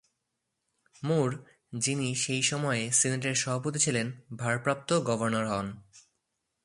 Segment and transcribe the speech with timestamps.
[1.03, 1.45] মুর,
[1.77, 4.07] যিনি সেই সময়ে সিনেটের সভাপতি ছিলেন,
[4.37, 5.67] ভারপ্রাপ্ত গভর্নর হন।